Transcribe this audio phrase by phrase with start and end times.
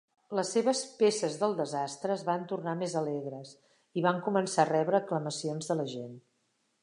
[0.37, 3.51] Les seves "peces del desastre" es van tornar més alegres
[4.03, 6.17] i van començar a rebre aclamacions de la gent.